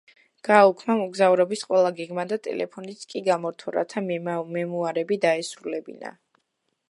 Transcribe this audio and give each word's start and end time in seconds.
გააუქმა 0.47 0.93
მოგზაურობის 1.01 1.61
ყველა 1.73 1.91
გეგმა 1.99 2.25
და 2.31 2.39
ტელეფონიც 2.47 3.05
კი 3.13 3.23
გამორთო, 3.29 3.75
რათა 3.77 4.03
მემუარები 4.07 5.19
დაესრულებინა. 5.27 6.19